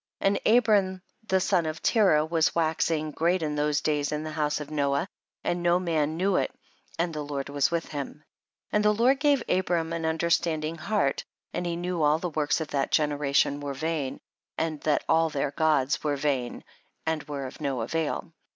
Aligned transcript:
11. 0.19 0.33
And 0.47 0.57
Abram 0.57 1.01
the 1.27 1.39
son 1.39 1.67
of 1.67 1.83
Terah 1.83 2.25
was 2.25 2.55
waxing 2.55 3.11
*great 3.11 3.43
in 3.43 3.53
those 3.53 3.81
days 3.81 4.11
in 4.11 4.23
the 4.23 4.31
house 4.31 4.59
of 4.59 4.71
Noah, 4.71 5.07
and 5.43 5.61
no 5.61 5.77
man 5.77 6.17
knew 6.17 6.37
it, 6.37 6.51
and 6.97 7.13
the 7.13 7.21
Lord 7.23 7.49
was 7.49 7.69
with 7.69 7.89
him, 7.89 8.23
12. 8.71 8.71
And 8.71 8.83
the 8.85 8.95
Lord 8.95 9.19
gave 9.19 9.43
Abram 9.47 9.93
an 9.93 10.07
understanding 10.07 10.77
heart, 10.79 11.23
and 11.53 11.67
he 11.67 11.75
knew 11.75 12.01
all 12.01 12.17
the 12.17 12.29
works 12.31 12.59
of 12.59 12.69
that 12.69 12.89
generation 12.91 13.59
were 13.59 13.75
vain, 13.75 14.19
and 14.57 14.81
that 14.81 15.03
all 15.07 15.29
their 15.29 15.51
gods 15.51 16.03
were 16.03 16.17
vain 16.17 16.63
and 17.05 17.21
were 17.25 17.45
of 17.45 17.61
no 17.61 17.81
avail. 17.81 18.33